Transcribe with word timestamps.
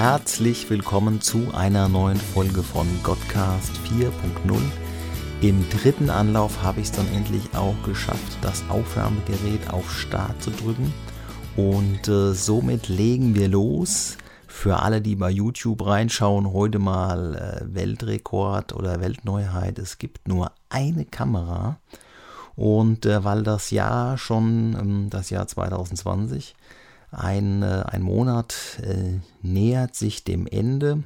herzlich 0.00 0.70
willkommen 0.70 1.20
zu 1.20 1.52
einer 1.52 1.86
neuen 1.86 2.16
Folge 2.16 2.62
von 2.62 2.86
Godcast 3.02 3.72
4.0. 3.86 4.58
Im 5.42 5.68
dritten 5.68 6.08
Anlauf 6.08 6.62
habe 6.62 6.80
ich 6.80 6.86
es 6.86 6.92
dann 6.92 7.06
endlich 7.08 7.42
auch 7.54 7.74
geschafft, 7.84 8.38
das 8.40 8.64
Aufnahmegerät 8.70 9.68
auf 9.70 9.92
Start 9.92 10.42
zu 10.42 10.52
drücken. 10.52 10.94
Und 11.54 12.08
äh, 12.08 12.32
somit 12.32 12.88
legen 12.88 13.34
wir 13.34 13.48
los. 13.48 14.16
Für 14.46 14.78
alle, 14.78 15.02
die 15.02 15.16
bei 15.16 15.28
YouTube 15.28 15.84
reinschauen, 15.84 16.50
heute 16.50 16.78
mal 16.78 17.34
äh, 17.34 17.74
Weltrekord 17.74 18.72
oder 18.72 19.02
Weltneuheit. 19.02 19.78
Es 19.78 19.98
gibt 19.98 20.26
nur 20.26 20.52
eine 20.70 21.04
Kamera. 21.04 21.76
Und 22.56 23.04
äh, 23.04 23.22
weil 23.22 23.42
das 23.42 23.70
Jahr 23.70 24.16
schon, 24.16 24.74
ähm, 24.80 25.10
das 25.10 25.28
Jahr 25.28 25.46
2020, 25.46 26.54
ein, 27.10 27.62
äh, 27.62 27.84
ein 27.86 28.02
Monat 28.02 28.80
äh, 28.82 29.18
nähert 29.42 29.94
sich 29.94 30.24
dem 30.24 30.46
Ende 30.46 31.04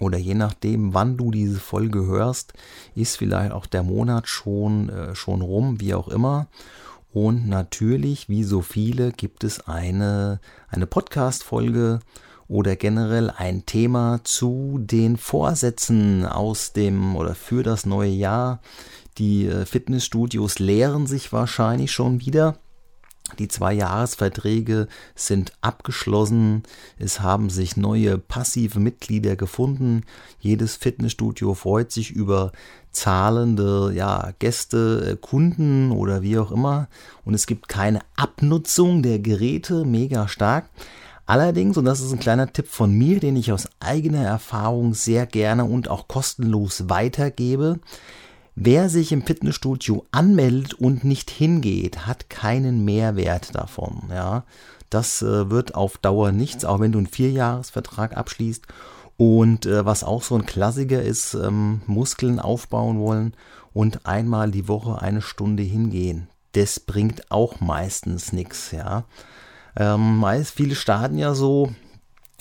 oder 0.00 0.18
je 0.18 0.34
nachdem, 0.34 0.94
wann 0.94 1.16
du 1.16 1.30
diese 1.30 1.58
Folge 1.58 2.06
hörst, 2.06 2.52
ist 2.94 3.16
vielleicht 3.16 3.52
auch 3.52 3.66
der 3.66 3.82
Monat 3.82 4.28
schon, 4.28 4.88
äh, 4.88 5.14
schon 5.14 5.40
rum, 5.40 5.80
wie 5.80 5.94
auch 5.94 6.08
immer. 6.08 6.46
Und 7.12 7.48
natürlich, 7.48 8.28
wie 8.28 8.44
so 8.44 8.60
viele, 8.60 9.12
gibt 9.12 9.44
es 9.44 9.66
eine, 9.66 10.40
eine 10.68 10.86
Podcast-Folge 10.86 12.00
oder 12.48 12.76
generell 12.76 13.30
ein 13.30 13.66
Thema 13.66 14.20
zu 14.24 14.78
den 14.80 15.16
Vorsätzen 15.16 16.26
aus 16.26 16.72
dem 16.72 17.16
oder 17.16 17.34
für 17.34 17.62
das 17.62 17.86
neue 17.86 18.10
Jahr. 18.10 18.60
Die 19.16 19.46
äh, 19.46 19.64
Fitnessstudios 19.64 20.58
leeren 20.58 21.06
sich 21.06 21.32
wahrscheinlich 21.32 21.92
schon 21.92 22.20
wieder. 22.20 22.58
Die 23.38 23.48
zwei 23.48 23.72
Jahresverträge 23.72 24.88
sind 25.14 25.52
abgeschlossen. 25.60 26.62
Es 26.98 27.20
haben 27.20 27.50
sich 27.50 27.76
neue 27.76 28.18
passive 28.18 28.80
Mitglieder 28.80 29.36
gefunden. 29.36 30.04
Jedes 30.40 30.76
Fitnessstudio 30.76 31.54
freut 31.54 31.92
sich 31.92 32.10
über 32.10 32.52
zahlende 32.90 33.92
ja, 33.94 34.32
Gäste, 34.38 35.12
äh, 35.12 35.16
Kunden 35.16 35.92
oder 35.92 36.22
wie 36.22 36.38
auch 36.38 36.50
immer. 36.50 36.88
Und 37.24 37.34
es 37.34 37.46
gibt 37.46 37.68
keine 37.68 38.00
Abnutzung 38.16 39.02
der 39.02 39.18
Geräte, 39.18 39.84
mega 39.84 40.28
stark. 40.28 40.68
Allerdings, 41.26 41.76
und 41.76 41.84
das 41.84 42.00
ist 42.00 42.12
ein 42.12 42.18
kleiner 42.18 42.50
Tipp 42.50 42.68
von 42.68 42.90
mir, 42.90 43.20
den 43.20 43.36
ich 43.36 43.52
aus 43.52 43.68
eigener 43.80 44.24
Erfahrung 44.24 44.94
sehr 44.94 45.26
gerne 45.26 45.66
und 45.66 45.90
auch 45.90 46.08
kostenlos 46.08 46.88
weitergebe, 46.88 47.80
Wer 48.60 48.88
sich 48.88 49.12
im 49.12 49.22
Fitnessstudio 49.22 50.04
anmeldet 50.10 50.74
und 50.74 51.04
nicht 51.04 51.30
hingeht, 51.30 52.08
hat 52.08 52.28
keinen 52.28 52.84
Mehrwert 52.84 53.54
davon. 53.54 54.08
Ja, 54.10 54.42
das 54.90 55.22
äh, 55.22 55.48
wird 55.48 55.76
auf 55.76 55.96
Dauer 55.98 56.32
nichts, 56.32 56.64
auch 56.64 56.80
wenn 56.80 56.90
du 56.90 56.98
einen 56.98 57.06
Vierjahresvertrag 57.06 58.16
abschließt. 58.16 58.66
Und 59.16 59.64
äh, 59.66 59.86
was 59.86 60.02
auch 60.02 60.24
so 60.24 60.34
ein 60.34 60.44
Klassiker 60.44 61.00
ist, 61.00 61.34
ähm, 61.34 61.82
Muskeln 61.86 62.40
aufbauen 62.40 62.98
wollen 62.98 63.34
und 63.74 64.06
einmal 64.06 64.50
die 64.50 64.66
Woche 64.66 65.00
eine 65.00 65.22
Stunde 65.22 65.62
hingehen. 65.62 66.26
Das 66.50 66.80
bringt 66.80 67.30
auch 67.30 67.60
meistens 67.60 68.32
nichts. 68.32 68.72
Ja, 68.72 69.04
ähm, 69.76 70.18
meist 70.18 70.50
viele 70.50 70.74
starten 70.74 71.16
ja 71.16 71.32
so, 71.32 71.70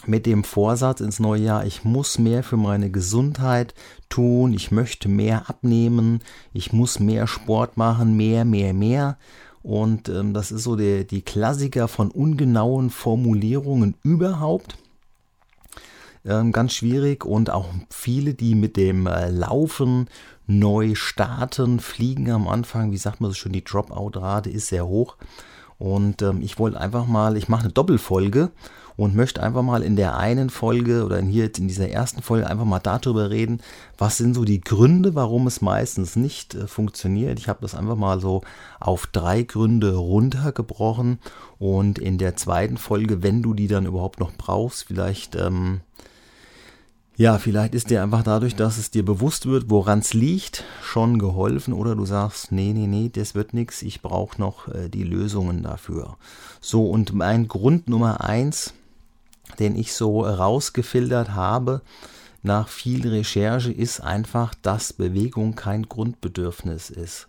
mit 0.05 0.25
dem 0.25 0.43
Vorsatz 0.43 1.01
ins 1.01 1.19
neue 1.19 1.41
Jahr, 1.41 1.65
ich 1.65 1.83
muss 1.83 2.19
mehr 2.19 2.43
für 2.43 2.57
meine 2.57 2.91
Gesundheit 2.91 3.73
tun, 4.09 4.53
ich 4.53 4.71
möchte 4.71 5.09
mehr 5.09 5.49
abnehmen, 5.49 6.21
ich 6.53 6.71
muss 6.71 6.99
mehr 6.99 7.27
Sport 7.27 7.77
machen, 7.77 8.15
mehr, 8.15 8.45
mehr, 8.45 8.73
mehr. 8.73 9.17
Und 9.63 10.07
ähm, 10.07 10.33
das 10.33 10.51
ist 10.51 10.63
so 10.63 10.75
der, 10.75 11.03
die 11.03 11.23
Klassiker 11.23 11.87
von 11.87 12.11
ungenauen 12.11 12.89
Formulierungen 12.89 13.95
überhaupt. 14.03 14.77
Ähm, 16.23 16.51
ganz 16.51 16.73
schwierig 16.73 17.25
und 17.25 17.49
auch 17.49 17.67
viele, 17.89 18.33
die 18.33 18.55
mit 18.55 18.77
dem 18.77 19.07
äh, 19.07 19.29
Laufen 19.29 20.09
neu 20.45 20.95
starten, 20.95 21.79
fliegen 21.79 22.31
am 22.31 22.47
Anfang, 22.47 22.91
wie 22.91 22.97
sagt 22.97 23.19
man 23.19 23.31
so 23.31 23.35
schön, 23.35 23.51
die 23.51 23.63
Dropout-Rate 23.63 24.49
ist 24.49 24.67
sehr 24.67 24.87
hoch. 24.87 25.17
Und 25.77 26.21
ähm, 26.21 26.41
ich 26.41 26.57
wollte 26.59 26.79
einfach 26.79 27.05
mal, 27.05 27.37
ich 27.37 27.49
mache 27.49 27.65
eine 27.65 27.73
Doppelfolge 27.73 28.51
und 28.97 29.15
möchte 29.15 29.41
einfach 29.41 29.61
mal 29.61 29.83
in 29.83 29.95
der 29.95 30.17
einen 30.17 30.49
Folge 30.49 31.05
oder 31.05 31.21
hier 31.21 31.45
jetzt 31.45 31.59
in 31.59 31.67
dieser 31.67 31.89
ersten 31.89 32.21
Folge 32.21 32.47
einfach 32.47 32.65
mal 32.65 32.79
darüber 32.79 33.29
reden, 33.29 33.61
was 33.97 34.17
sind 34.17 34.33
so 34.33 34.43
die 34.43 34.59
Gründe, 34.59 35.15
warum 35.15 35.47
es 35.47 35.61
meistens 35.61 36.15
nicht 36.15 36.55
äh, 36.55 36.67
funktioniert. 36.67 37.39
Ich 37.39 37.47
habe 37.47 37.59
das 37.61 37.75
einfach 37.75 37.95
mal 37.95 38.19
so 38.19 38.41
auf 38.79 39.07
drei 39.07 39.43
Gründe 39.43 39.95
runtergebrochen 39.95 41.19
und 41.59 41.99
in 41.99 42.17
der 42.17 42.35
zweiten 42.35 42.77
Folge, 42.77 43.23
wenn 43.23 43.43
du 43.43 43.53
die 43.53 43.67
dann 43.67 43.85
überhaupt 43.85 44.19
noch 44.19 44.33
brauchst, 44.33 44.85
vielleicht 44.87 45.35
ähm, 45.35 45.81
ja, 47.19 47.39
vielleicht 47.39 47.73
ist 47.73 47.89
dir 47.89 48.03
einfach 48.03 48.21
dadurch, 48.21 48.55
dass 48.55 48.77
es 48.77 48.91
dir 48.91 49.03
bewusst 49.03 49.47
wird, 49.47 49.71
woran 49.71 49.99
es 49.99 50.13
liegt, 50.13 50.63
schon 50.83 51.17
geholfen 51.17 51.73
oder 51.73 51.95
du 51.95 52.05
sagst, 52.05 52.51
nee, 52.51 52.73
nee, 52.73 52.85
nee, 52.85 53.09
das 53.09 53.33
wird 53.33 53.55
nichts, 53.55 53.81
ich 53.81 54.03
brauche 54.03 54.39
noch 54.39 54.67
äh, 54.67 54.87
die 54.87 55.01
Lösungen 55.01 55.63
dafür. 55.63 56.17
So, 56.61 56.87
und 56.87 57.13
mein 57.13 57.47
Grund 57.47 57.89
Nummer 57.89 58.23
eins, 58.23 58.75
den 59.59 59.75
ich 59.75 59.93
so 59.93 60.21
rausgefiltert 60.21 61.31
habe 61.31 61.81
nach 62.43 62.67
viel 62.67 63.07
Recherche, 63.07 63.71
ist 63.71 63.99
einfach, 63.99 64.53
dass 64.61 64.93
Bewegung 64.93 65.55
kein 65.55 65.83
Grundbedürfnis 65.83 66.89
ist. 66.89 67.27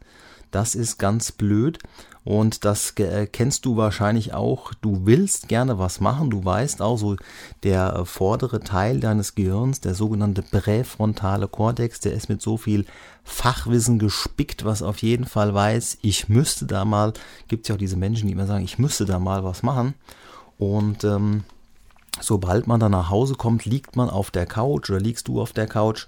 Das 0.50 0.74
ist 0.74 0.98
ganz 0.98 1.32
blöd 1.32 1.78
und 2.24 2.64
das 2.64 2.92
äh, 2.98 3.26
kennst 3.26 3.64
du 3.64 3.76
wahrscheinlich 3.76 4.34
auch. 4.34 4.72
Du 4.80 5.06
willst 5.06 5.48
gerne 5.48 5.78
was 5.78 6.00
machen. 6.00 6.30
Du 6.30 6.44
weißt 6.44 6.80
auch 6.82 6.96
so, 6.96 7.16
der 7.62 7.94
äh, 7.94 8.04
vordere 8.04 8.60
Teil 8.60 9.00
deines 9.00 9.34
Gehirns, 9.34 9.80
der 9.80 9.94
sogenannte 9.94 10.42
präfrontale 10.42 11.48
Kortex, 11.48 12.00
der 12.00 12.12
ist 12.12 12.28
mit 12.28 12.40
so 12.42 12.56
viel 12.56 12.86
Fachwissen 13.24 13.98
gespickt, 13.98 14.64
was 14.64 14.82
auf 14.82 15.02
jeden 15.02 15.26
Fall 15.26 15.52
weiß, 15.52 15.98
ich 16.02 16.28
müsste 16.28 16.66
da 16.66 16.84
mal, 16.84 17.12
gibt 17.46 17.64
es 17.64 17.68
ja 17.68 17.74
auch 17.74 17.78
diese 17.78 17.96
Menschen, 17.96 18.26
die 18.26 18.32
immer 18.32 18.46
sagen, 18.46 18.64
ich 18.64 18.78
müsste 18.78 19.04
da 19.04 19.18
mal 19.18 19.44
was 19.44 19.62
machen. 19.62 19.94
Und 20.58 21.04
ähm, 21.04 21.44
sobald 22.20 22.66
man 22.66 22.80
dann 22.80 22.92
nach 22.92 23.10
Hause 23.10 23.34
kommt, 23.34 23.64
liegt 23.64 23.96
man 23.96 24.10
auf 24.10 24.30
der 24.30 24.46
Couch 24.46 24.90
oder 24.90 25.00
liegst 25.00 25.28
du 25.28 25.40
auf 25.40 25.52
der 25.52 25.66
Couch 25.66 26.06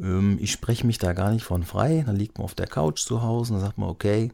ähm, 0.00 0.38
ich 0.40 0.52
spreche 0.52 0.86
mich 0.86 0.98
da 0.98 1.12
gar 1.12 1.30
nicht 1.30 1.44
von 1.44 1.62
frei. 1.62 2.02
Dann 2.06 2.16
liegt 2.16 2.38
man 2.38 2.44
auf 2.44 2.54
der 2.54 2.66
Couch 2.66 3.00
zu 3.00 3.22
Hause 3.22 3.52
und 3.52 3.60
dann 3.60 3.66
sagt 3.66 3.78
man, 3.78 3.88
okay, 3.88 4.32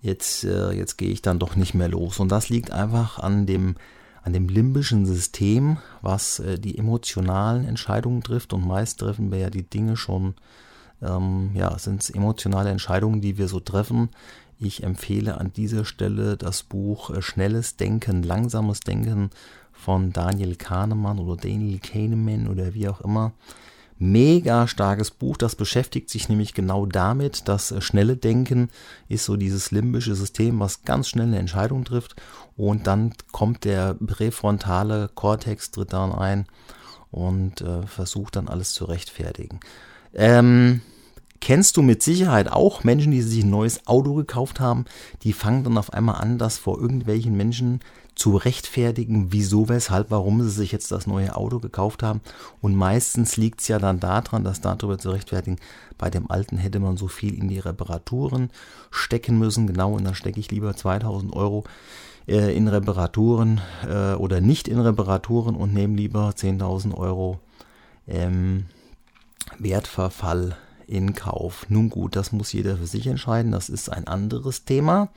jetzt, 0.00 0.44
äh, 0.44 0.72
jetzt 0.72 0.96
gehe 0.96 1.10
ich 1.10 1.22
dann 1.22 1.38
doch 1.38 1.56
nicht 1.56 1.74
mehr 1.74 1.88
los. 1.88 2.20
Und 2.20 2.30
das 2.30 2.48
liegt 2.48 2.70
einfach 2.70 3.18
an 3.18 3.46
dem, 3.46 3.76
an 4.22 4.32
dem 4.32 4.48
limbischen 4.48 5.06
System, 5.06 5.78
was 6.00 6.38
äh, 6.38 6.58
die 6.58 6.78
emotionalen 6.78 7.64
Entscheidungen 7.64 8.22
trifft. 8.22 8.52
Und 8.52 8.66
meist 8.66 9.00
treffen 9.00 9.30
wir 9.30 9.38
ja 9.38 9.50
die 9.50 9.68
Dinge 9.68 9.96
schon, 9.96 10.34
ähm, 11.02 11.50
ja, 11.54 11.78
sind 11.78 12.02
es 12.02 12.10
emotionale 12.10 12.70
Entscheidungen, 12.70 13.20
die 13.20 13.38
wir 13.38 13.48
so 13.48 13.60
treffen. 13.60 14.10
Ich 14.58 14.82
empfehle 14.84 15.38
an 15.38 15.52
dieser 15.52 15.84
Stelle 15.84 16.36
das 16.36 16.62
Buch 16.62 17.10
äh, 17.10 17.20
Schnelles 17.20 17.76
Denken, 17.76 18.22
Langsames 18.22 18.80
Denken 18.80 19.30
von 19.72 20.12
Daniel 20.12 20.54
Kahnemann 20.56 21.18
oder 21.18 21.36
Daniel 21.36 21.80
Kahneman 21.80 22.46
oder 22.46 22.74
wie 22.74 22.88
auch 22.88 23.00
immer. 23.00 23.32
Mega 23.98 24.66
starkes 24.66 25.10
Buch, 25.10 25.36
das 25.36 25.54
beschäftigt 25.54 26.10
sich 26.10 26.28
nämlich 26.28 26.54
genau 26.54 26.86
damit. 26.86 27.48
Das 27.48 27.72
äh, 27.72 27.80
schnelle 27.80 28.16
Denken 28.16 28.68
ist 29.08 29.24
so 29.24 29.36
dieses 29.36 29.70
limbische 29.70 30.14
System, 30.14 30.60
was 30.60 30.82
ganz 30.82 31.08
schnell 31.08 31.26
eine 31.26 31.38
Entscheidung 31.38 31.84
trifft. 31.84 32.14
Und 32.56 32.86
dann 32.86 33.14
kommt 33.32 33.64
der 33.64 33.94
präfrontale 33.94 35.10
Kortex, 35.14 35.72
tritt 35.72 35.92
dann 35.92 36.12
ein 36.12 36.46
und 37.10 37.60
äh, 37.60 37.86
versucht 37.86 38.36
dann 38.36 38.48
alles 38.48 38.72
zu 38.74 38.84
rechtfertigen. 38.84 39.60
Ähm, 40.14 40.82
kennst 41.42 41.76
du 41.76 41.82
mit 41.82 42.04
Sicherheit 42.04 42.50
auch 42.50 42.84
Menschen, 42.84 43.10
die 43.10 43.20
sich 43.20 43.42
ein 43.42 43.50
neues 43.50 43.88
Auto 43.88 44.14
gekauft 44.14 44.60
haben, 44.60 44.84
die 45.24 45.32
fangen 45.32 45.64
dann 45.64 45.76
auf 45.76 45.92
einmal 45.92 46.22
an, 46.22 46.38
das 46.38 46.56
vor 46.56 46.80
irgendwelchen 46.80 47.36
Menschen 47.36 47.80
zu 48.14 48.36
rechtfertigen, 48.36 49.32
wieso, 49.32 49.68
weshalb, 49.68 50.12
warum 50.12 50.40
sie 50.42 50.50
sich 50.50 50.70
jetzt 50.70 50.92
das 50.92 51.08
neue 51.08 51.34
Auto 51.34 51.58
gekauft 51.58 52.04
haben. 52.04 52.20
Und 52.60 52.76
meistens 52.76 53.36
liegt 53.36 53.60
es 53.60 53.66
ja 53.68 53.80
dann 53.80 53.98
daran, 53.98 54.44
dass 54.44 54.60
darüber 54.60 54.98
zu 54.98 55.10
rechtfertigen, 55.10 55.56
bei 55.98 56.10
dem 56.10 56.30
alten 56.30 56.58
hätte 56.58 56.78
man 56.78 56.96
so 56.96 57.08
viel 57.08 57.34
in 57.34 57.48
die 57.48 57.58
Reparaturen 57.58 58.50
stecken 58.92 59.36
müssen. 59.36 59.66
Genau, 59.66 59.94
und 59.94 60.04
dann 60.04 60.14
stecke 60.14 60.38
ich 60.38 60.48
lieber 60.52 60.76
2000 60.76 61.32
Euro 61.32 61.64
äh, 62.28 62.56
in 62.56 62.68
Reparaturen 62.68 63.60
äh, 63.88 64.12
oder 64.12 64.40
nicht 64.40 64.68
in 64.68 64.78
Reparaturen 64.78 65.56
und 65.56 65.74
nehme 65.74 65.96
lieber 65.96 66.28
10.000 66.28 66.94
Euro 66.94 67.40
ähm, 68.06 68.66
Wertverfall 69.58 70.56
in 70.92 71.14
Kauf. 71.14 71.66
Nun 71.70 71.88
gut, 71.88 72.16
das 72.16 72.32
muss 72.32 72.52
jeder 72.52 72.76
für 72.76 72.86
sich 72.86 73.06
entscheiden. 73.06 73.50
Das 73.50 73.70
ist 73.70 73.88
ein 73.88 74.06
anderes 74.06 74.64
Thema. 74.64 75.08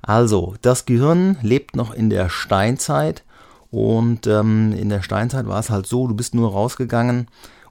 Also, 0.00 0.54
das 0.62 0.86
Gehirn 0.86 1.36
lebt 1.42 1.74
noch 1.74 1.92
in 1.92 2.10
der 2.10 2.28
Steinzeit 2.28 3.24
und 3.72 4.28
ähm, 4.28 4.72
in 4.72 4.88
der 4.88 5.02
Steinzeit 5.02 5.48
war 5.48 5.58
es 5.58 5.68
halt 5.68 5.86
so, 5.86 6.06
du 6.06 6.14
bist 6.14 6.34
nur 6.34 6.52
rausgegangen, 6.52 7.26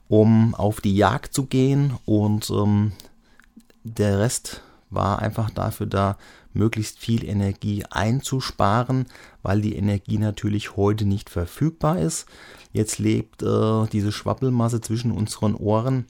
um 0.09 0.53
auf 0.53 0.81
die 0.81 0.97
Jagd 0.97 1.33
zu 1.33 1.45
gehen 1.45 1.93
und 2.03 2.49
ähm, 2.49 2.91
der 3.83 4.19
Rest 4.19 4.61
war 4.89 5.19
einfach 5.19 5.49
dafür 5.49 5.87
da, 5.87 6.17
möglichst 6.53 6.99
viel 6.99 7.25
Energie 7.25 7.83
einzusparen, 7.89 9.07
weil 9.43 9.61
die 9.61 9.75
Energie 9.75 10.17
natürlich 10.17 10.75
heute 10.75 11.05
nicht 11.05 11.29
verfügbar 11.29 11.99
ist. 11.99 12.27
Jetzt 12.71 12.99
lebt 12.99 13.43
äh, 13.43 13.87
diese 13.91 14.11
Schwappelmasse 14.11 14.81
zwischen 14.81 15.11
unseren 15.11 15.55
Ohren 15.55 16.05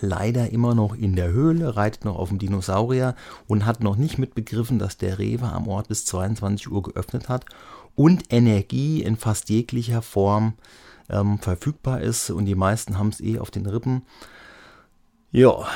leider 0.00 0.50
immer 0.50 0.74
noch 0.74 0.94
in 0.94 1.16
der 1.16 1.30
Höhle, 1.30 1.76
reitet 1.76 2.04
noch 2.04 2.16
auf 2.16 2.28
dem 2.28 2.38
Dinosaurier 2.38 3.14
und 3.46 3.66
hat 3.66 3.82
noch 3.82 3.96
nicht 3.96 4.18
mitbegriffen, 4.18 4.78
dass 4.78 4.96
der 4.96 5.18
Rewe 5.18 5.46
am 5.46 5.68
Ort 5.68 5.88
bis 5.88 6.04
22 6.06 6.70
Uhr 6.70 6.82
geöffnet 6.82 7.28
hat 7.28 7.44
und 7.94 8.24
Energie 8.30 9.02
in 9.02 9.16
fast 9.16 9.50
jeglicher 9.50 10.02
Form 10.02 10.54
ähm, 11.10 11.38
verfügbar 11.38 12.00
ist 12.00 12.30
und 12.30 12.46
die 12.46 12.54
meisten 12.54 12.98
haben 12.98 13.08
es 13.08 13.20
eh 13.20 13.38
auf 13.38 13.50
den 13.50 13.66
Rippen. 13.66 14.02
Ja, 15.30 15.66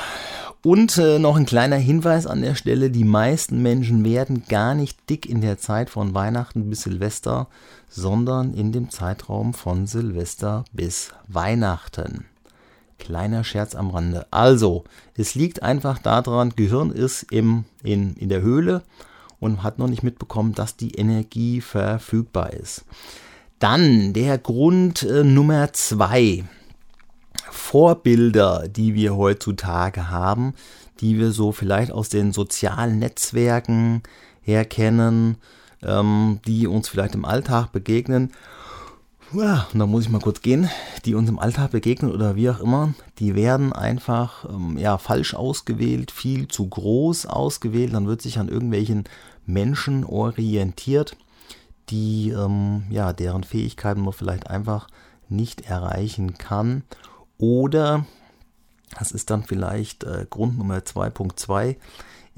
und 0.63 0.97
äh, 0.97 1.19
noch 1.19 1.35
ein 1.37 1.45
kleiner 1.45 1.77
Hinweis 1.77 2.27
an 2.27 2.41
der 2.41 2.55
Stelle, 2.55 2.89
die 2.89 3.03
meisten 3.03 3.61
Menschen 3.61 4.03
werden 4.03 4.43
gar 4.49 4.75
nicht 4.75 5.09
dick 5.09 5.25
in 5.25 5.41
der 5.41 5.57
Zeit 5.57 5.89
von 5.89 6.13
Weihnachten 6.13 6.69
bis 6.69 6.81
Silvester, 6.81 7.47
sondern 7.87 8.53
in 8.53 8.71
dem 8.71 8.89
Zeitraum 8.89 9.53
von 9.53 9.87
Silvester 9.87 10.65
bis 10.73 11.13
Weihnachten. 11.27 12.25
Kleiner 12.99 13.43
Scherz 13.43 13.75
am 13.75 13.89
Rande. 13.91 14.25
Also, 14.31 14.83
es 15.15 15.35
liegt 15.35 15.63
einfach 15.63 15.99
daran, 15.99 16.53
Gehirn 16.55 16.91
ist 16.91 17.23
im, 17.31 17.65
in, 17.83 18.15
in 18.15 18.29
der 18.29 18.41
Höhle 18.41 18.83
und 19.39 19.63
hat 19.63 19.79
noch 19.79 19.87
nicht 19.87 20.03
mitbekommen, 20.03 20.53
dass 20.53 20.75
die 20.75 20.95
Energie 20.95 21.61
verfügbar 21.61 22.53
ist. 22.53 22.85
Dann 23.59 24.13
der 24.13 24.37
Grund 24.37 25.03
äh, 25.03 25.23
Nummer 25.23 25.73
zwei. 25.73 26.43
Vorbilder, 27.49 28.67
die 28.67 28.93
wir 28.93 29.15
heutzutage 29.15 30.09
haben, 30.09 30.53
die 30.99 31.17
wir 31.17 31.31
so 31.31 31.51
vielleicht 31.51 31.91
aus 31.91 32.09
den 32.09 32.31
sozialen 32.31 32.99
Netzwerken 32.99 34.03
herkennen, 34.41 35.37
ähm, 35.83 36.39
die 36.45 36.67
uns 36.67 36.87
vielleicht 36.87 37.15
im 37.15 37.25
Alltag 37.25 37.71
begegnen. 37.71 38.31
Ja, 39.33 39.67
und 39.73 39.79
da 39.79 39.85
muss 39.85 40.05
ich 40.05 40.09
mal 40.09 40.21
kurz 40.21 40.41
gehen, 40.41 40.69
die 41.03 41.13
uns 41.13 41.27
im 41.27 41.37
Alltag 41.37 41.71
begegnen 41.71 42.13
oder 42.13 42.37
wie 42.37 42.49
auch 42.49 42.61
immer, 42.61 42.93
die 43.19 43.35
werden 43.35 43.73
einfach 43.73 44.45
ähm, 44.49 44.77
ja, 44.77 44.97
falsch 44.97 45.33
ausgewählt, 45.33 46.11
viel 46.11 46.47
zu 46.47 46.67
groß 46.67 47.25
ausgewählt, 47.25 47.93
dann 47.93 48.07
wird 48.07 48.21
sich 48.21 48.39
an 48.39 48.47
irgendwelchen 48.47 49.03
Menschen 49.45 50.05
orientiert, 50.05 51.17
die 51.89 52.29
ähm, 52.29 52.83
ja, 52.89 53.11
deren 53.11 53.43
Fähigkeiten 53.43 54.01
man 54.01 54.13
vielleicht 54.13 54.49
einfach 54.49 54.87
nicht 55.27 55.61
erreichen 55.69 56.37
kann. 56.37 56.83
Oder, 57.37 58.05
das 58.97 59.11
ist 59.11 59.29
dann 59.29 59.43
vielleicht 59.43 60.05
äh, 60.05 60.25
Grund 60.29 60.57
Nummer 60.57 60.77
2.2, 60.77 61.75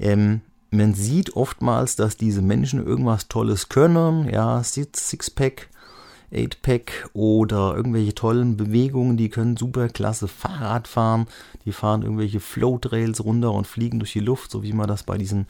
ähm, 0.00 0.40
man 0.72 0.94
sieht 0.94 1.36
oftmals, 1.36 1.96
dass 1.96 2.16
diese 2.16 2.42
Menschen 2.42 2.84
irgendwas 2.84 3.28
Tolles 3.28 3.68
können, 3.68 4.28
ja, 4.28 4.62
Sixpack, 4.62 5.68
Eightpack 6.32 7.10
oder 7.12 7.74
irgendwelche 7.74 8.14
tollen 8.14 8.56
Bewegungen, 8.56 9.16
die 9.16 9.28
können 9.28 9.56
super 9.56 9.88
klasse 9.88 10.28
Fahrrad 10.28 10.88
fahren, 10.88 11.26
die 11.64 11.72
fahren 11.72 12.02
irgendwelche 12.02 12.40
Floatrails 12.40 13.24
runter 13.24 13.52
und 13.52 13.66
fliegen 13.66 13.98
durch 13.98 14.12
die 14.12 14.20
Luft, 14.20 14.50
so 14.50 14.62
wie 14.62 14.72
man 14.72 14.88
das 14.88 15.02
bei 15.02 15.18
diesen 15.18 15.46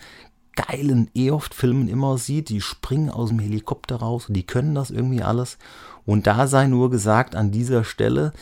geilen 0.57 1.11
E-Oft-Filmen 1.15 1.89
immer 1.89 2.19
sieht, 2.19 2.49
die 2.49 2.61
springen 2.61 3.11
aus 3.11 3.29
dem 3.29 3.39
Helikopter 3.39 3.97
raus 3.97 4.27
die 4.29 4.47
können 4.47 4.75
das 4.75 4.91
irgendwie 4.91 5.23
alles. 5.23 5.59
Und 6.07 6.27
da 6.27 6.47
sei 6.47 6.67
nur 6.67 6.91
gesagt 6.91 7.35
an 7.35 7.51
dieser 7.51 7.85
Stelle, 7.85 8.33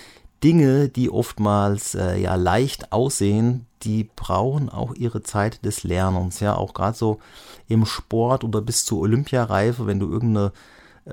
Dinge, 0.42 0.88
die 0.88 1.10
oftmals 1.10 1.94
äh, 1.94 2.16
ja 2.16 2.36
leicht 2.36 2.92
aussehen, 2.92 3.66
die 3.82 4.04
brauchen 4.04 4.68
auch 4.68 4.94
ihre 4.94 5.22
Zeit 5.22 5.64
des 5.64 5.82
Lernens. 5.82 6.40
Ja, 6.40 6.54
auch 6.54 6.74
gerade 6.74 6.96
so 6.96 7.18
im 7.66 7.86
Sport 7.86 8.44
oder 8.44 8.60
bis 8.60 8.84
zur 8.84 9.00
Olympiareife, 9.00 9.86
wenn 9.86 9.98
du 9.98 10.10
irgendeine 10.10 10.52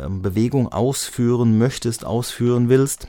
Bewegung 0.09 0.71
ausführen 0.71 1.57
möchtest, 1.57 2.05
ausführen 2.05 2.69
willst, 2.69 3.07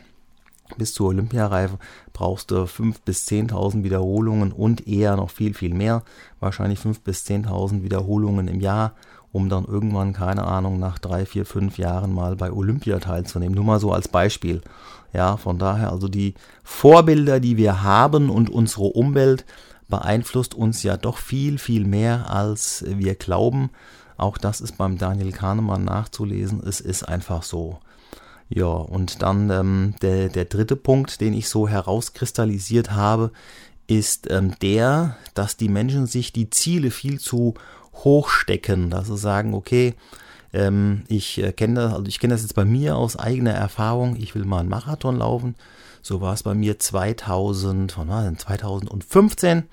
bis 0.77 0.95
zur 0.95 1.09
Olympiareife 1.09 1.79
brauchst 2.13 2.51
du 2.51 2.65
5.000 2.65 2.95
bis 3.05 3.27
10.000 3.29 3.85
Wiederholungen 3.85 4.53
und 4.53 4.87
eher 4.87 5.17
noch 5.17 5.31
viel, 5.31 5.55
viel 5.55 5.75
mehr. 5.75 6.03
Wahrscheinlich 6.41 6.81
5.000 6.81 6.97
bis 7.05 7.25
10.000 7.25 7.83
Wiederholungen 7.83 8.49
im 8.49 8.61
Jahr, 8.61 8.95
um 9.33 9.49
dann 9.49 9.65
irgendwann, 9.65 10.13
keine 10.13 10.45
Ahnung, 10.45 10.79
nach 10.79 10.99
drei, 10.99 11.27
vier, 11.27 11.47
fünf 11.47 11.79
Jahren 11.79 12.13
mal 12.13 12.37
bei 12.37 12.53
Olympia 12.53 12.99
teilzunehmen. 12.99 13.55
Nur 13.55 13.65
mal 13.65 13.81
so 13.81 13.93
als 13.93 14.09
Beispiel. 14.09 14.63
Ja, 15.13 15.37
von 15.37 15.59
daher 15.59 15.93
also 15.93 16.09
die 16.09 16.35
Vorbilder, 16.65 17.41
die 17.41 17.57
wir 17.57 17.83
haben 17.83 18.29
und 18.29 18.51
unsere 18.51 18.87
Umwelt 18.87 19.45
beeinflusst 19.89 20.55
uns 20.55 20.83
ja 20.83 20.97
doch 20.97 21.19
viel, 21.19 21.59
viel 21.59 21.85
mehr, 21.85 22.31
als 22.31 22.85
wir 22.87 23.15
glauben. 23.15 23.71
Auch 24.17 24.39
das 24.39 24.61
ist 24.61 24.79
beim 24.79 24.99
Daniel 24.99 25.33
Kahnemann 25.33 25.85
nachzulesen. 25.85 26.63
Es 26.67 26.81
ist 26.81 27.03
einfach 27.03 27.43
so. 27.43 27.79
Ja, 28.49 28.67
und 28.67 29.23
dann 29.23 29.51
ähm, 29.51 29.95
der, 30.03 30.29
der 30.29 30.45
dritte 30.45 30.77
Punkt, 30.77 31.21
den 31.21 31.35
ich 31.35 31.49
so 31.49 31.69
herauskristallisiert 31.69 32.93
habe, 32.93 33.33
ist 33.89 34.31
ähm, 34.31 34.55
der, 34.63 35.17
dass 35.35 35.57
die 35.57 35.69
Menschen 35.69 36.07
sich 36.07 36.33
die 36.33 36.51
Ziele 36.51 36.91
viel 36.91 37.19
zu 37.19 37.55
hoch 37.93 38.29
stecken. 38.29 38.91
Dass 38.91 39.09
sie 39.09 39.17
sagen, 39.17 39.55
okay, 39.55 39.95
ähm, 40.53 41.03
ich 41.09 41.43
äh, 41.43 41.53
kenne 41.53 41.75
das, 41.75 41.95
also 41.95 42.07
ich 42.07 42.21
kenne 42.21 42.35
das 42.35 42.43
jetzt 42.43 42.55
bei 42.55 42.65
mir 42.65 42.97
aus 42.97 43.19
eigener 43.19 43.53
Erfahrung. 43.53 44.17
Ich 44.17 44.35
will 44.35 44.45
mal 44.45 44.61
einen 44.61 44.69
Marathon 44.69 45.19
laufen. 45.19 45.55
So 46.07 46.21
war 46.21 46.35
es 46.35 46.45
bei 46.45 46.55
mir 46.55 46.79
2000, 46.79 47.91
von, 47.91 48.39
2015. 48.39 49.65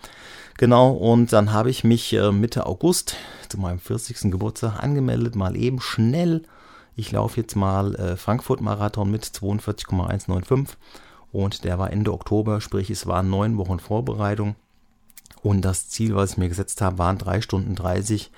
Genau, 0.58 0.90
und 0.90 1.32
dann 1.32 1.54
habe 1.54 1.70
ich 1.70 1.84
mich 1.84 2.12
äh, 2.14 2.32
Mitte 2.32 2.66
August 2.66 3.18
zu 3.50 3.60
meinem 3.60 3.78
40. 3.78 4.32
Geburtstag 4.32 4.82
angemeldet, 4.82 5.36
mal 5.36 5.56
eben 5.56 5.80
schnell. 5.80 6.42
Ich 6.96 7.12
laufe 7.12 7.40
jetzt 7.40 7.56
mal 7.56 7.94
äh, 7.94 8.16
Frankfurt-Marathon 8.16 9.12
mit 9.12 9.24
42,195 9.26 10.76
und 11.32 11.66
der 11.66 11.78
war 11.78 11.94
Ende 11.94 12.12
Oktober, 12.12 12.62
sprich 12.62 12.90
es 12.90 13.06
waren 13.06 13.30
neun 13.30 13.58
Wochen 13.58 13.78
Vorbereitung 13.78 14.56
und 15.44 15.62
das 15.62 15.88
Ziel, 15.90 16.16
was 16.16 16.32
ich 16.32 16.38
mir 16.38 16.50
gesetzt 16.50 16.82
habe, 16.82 16.98
waren 16.98 17.20
3 17.20 17.42
Stunden 17.42 17.76
30 17.76 18.32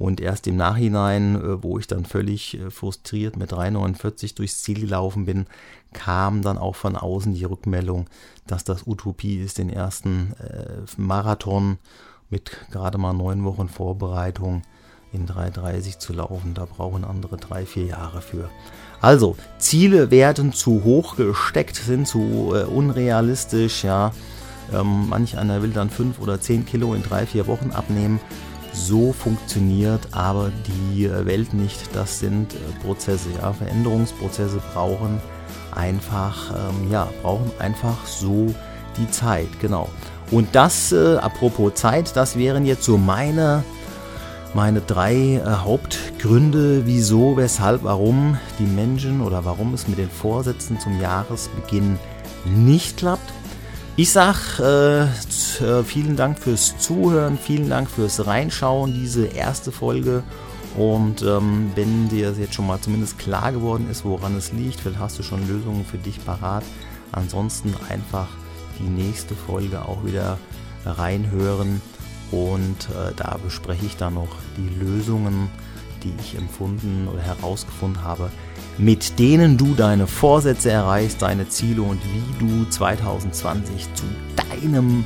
und 0.00 0.18
erst 0.18 0.46
im 0.46 0.56
Nachhinein, 0.56 1.36
äh, 1.36 1.62
wo 1.62 1.78
ich 1.78 1.86
dann 1.86 2.06
völlig 2.06 2.58
äh, 2.58 2.70
frustriert 2.70 3.36
mit 3.36 3.52
3,49 3.52 4.34
durchs 4.34 4.62
Ziel 4.62 4.80
gelaufen 4.80 5.26
bin, 5.26 5.44
kam 5.92 6.40
dann 6.40 6.56
auch 6.56 6.74
von 6.74 6.96
außen 6.96 7.34
die 7.34 7.44
Rückmeldung, 7.44 8.06
dass 8.46 8.64
das 8.64 8.86
Utopie 8.86 9.36
ist, 9.36 9.58
den 9.58 9.68
ersten 9.68 10.32
äh, 10.40 10.86
Marathon 10.96 11.76
mit 12.30 12.50
gerade 12.70 12.96
mal 12.96 13.12
neun 13.12 13.44
Wochen 13.44 13.68
Vorbereitung 13.68 14.62
in 15.12 15.28
3,30 15.28 15.98
zu 15.98 16.14
laufen. 16.14 16.54
Da 16.54 16.64
brauchen 16.64 17.04
andere 17.04 17.36
drei, 17.36 17.66
vier 17.66 17.84
Jahre 17.84 18.22
für. 18.22 18.48
Also, 19.02 19.36
Ziele 19.58 20.10
werden 20.10 20.54
zu 20.54 20.82
hoch 20.82 21.16
gesteckt, 21.16 21.76
sind 21.76 22.08
zu 22.08 22.54
äh, 22.54 22.64
unrealistisch, 22.64 23.84
ja. 23.84 24.12
Ähm, 24.72 25.10
manch 25.10 25.36
einer 25.36 25.60
will 25.60 25.72
dann 25.72 25.90
fünf 25.90 26.20
oder 26.20 26.40
zehn 26.40 26.64
Kilo 26.64 26.94
in 26.94 27.02
drei, 27.02 27.26
vier 27.26 27.46
Wochen 27.46 27.70
abnehmen 27.72 28.18
so 28.72 29.12
funktioniert 29.12 30.00
aber 30.12 30.50
die 30.66 31.04
äh, 31.06 31.26
Welt 31.26 31.54
nicht. 31.54 31.78
Das 31.94 32.18
sind 32.18 32.54
äh, 32.54 32.58
Prozesse, 32.84 33.28
ja. 33.40 33.52
Veränderungsprozesse 33.52 34.60
brauchen 34.72 35.20
einfach, 35.74 36.50
ähm, 36.50 36.90
ja, 36.90 37.08
brauchen 37.22 37.50
einfach 37.58 38.06
so 38.06 38.54
die 38.96 39.10
Zeit, 39.10 39.48
genau. 39.60 39.88
Und 40.30 40.48
das, 40.52 40.92
äh, 40.92 41.16
apropos 41.16 41.74
Zeit, 41.74 42.16
das 42.16 42.36
wären 42.36 42.64
jetzt 42.64 42.84
so 42.84 42.96
meine, 42.96 43.64
meine 44.54 44.80
drei 44.80 45.14
äh, 45.14 45.44
Hauptgründe, 45.44 46.86
wieso, 46.86 47.36
weshalb, 47.36 47.82
warum 47.82 48.38
die 48.58 48.64
Menschen 48.64 49.20
oder 49.20 49.44
warum 49.44 49.74
es 49.74 49.88
mit 49.88 49.98
den 49.98 50.10
Vorsätzen 50.10 50.78
zum 50.78 51.00
Jahresbeginn 51.00 51.98
nicht 52.44 52.98
klappt. 52.98 53.32
Ich 54.00 54.12
sag 54.12 54.58
äh, 54.60 55.02
äh, 55.02 55.84
vielen 55.84 56.16
Dank 56.16 56.38
fürs 56.38 56.78
Zuhören, 56.78 57.36
vielen 57.36 57.68
Dank 57.68 57.90
fürs 57.90 58.26
Reinschauen, 58.26 58.94
diese 58.94 59.26
erste 59.26 59.72
Folge. 59.72 60.22
Und 60.74 61.20
ähm, 61.20 61.70
wenn 61.74 62.08
dir 62.08 62.32
jetzt 62.32 62.54
schon 62.54 62.66
mal 62.66 62.80
zumindest 62.80 63.18
klar 63.18 63.52
geworden 63.52 63.90
ist, 63.90 64.06
woran 64.06 64.38
es 64.38 64.54
liegt, 64.54 64.80
vielleicht 64.80 65.00
hast 65.00 65.18
du 65.18 65.22
schon 65.22 65.46
Lösungen 65.46 65.84
für 65.84 65.98
dich 65.98 66.24
parat. 66.24 66.64
Ansonsten 67.12 67.74
einfach 67.90 68.28
die 68.78 68.88
nächste 68.88 69.34
Folge 69.34 69.82
auch 69.82 70.02
wieder 70.02 70.38
reinhören 70.86 71.82
und 72.30 72.88
äh, 72.88 73.12
da 73.16 73.36
bespreche 73.44 73.84
ich 73.84 73.98
dann 73.98 74.14
noch 74.14 74.34
die 74.56 74.82
Lösungen, 74.82 75.50
die 76.02 76.12
ich 76.20 76.36
empfunden 76.36 77.08
oder 77.12 77.22
herausgefunden 77.22 78.02
habe, 78.02 78.30
mit 78.78 79.18
denen 79.18 79.56
du 79.56 79.74
deine 79.74 80.06
Vorsätze 80.06 80.70
erreichst, 80.70 81.22
deine 81.22 81.48
Ziele 81.48 81.82
und 81.82 82.00
wie 82.04 82.46
du 82.46 82.68
2020 82.68 83.88
zu 83.94 84.04
deinem 84.36 85.04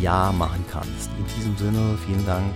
Jahr 0.00 0.32
machen 0.32 0.64
kannst. 0.70 1.10
In 1.18 1.24
diesem 1.36 1.56
Sinne, 1.56 1.98
vielen 2.06 2.26
Dank. 2.26 2.52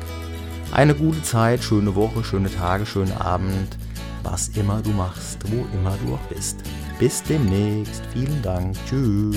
Eine 0.73 0.95
gute 0.95 1.23
Zeit, 1.23 1.65
schöne 1.65 1.95
Woche, 1.95 2.23
schöne 2.23 2.51
Tage, 2.51 2.87
schönen 2.87 3.13
Abend, 3.13 3.77
was 4.23 4.49
immer 4.49 4.81
du 4.81 4.91
machst, 4.91 5.39
wo 5.51 5.67
immer 5.77 5.97
du 6.05 6.15
auch 6.15 6.35
bist. 6.35 6.59
Bis 6.99 7.23
demnächst. 7.23 8.03
Vielen 8.13 8.43
Dank. 8.43 8.77
Tschüss. 8.87 9.37